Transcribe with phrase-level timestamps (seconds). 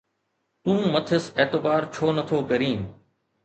[0.63, 2.79] تون مٿس اعتبار ڇو نٿو ڪرين؟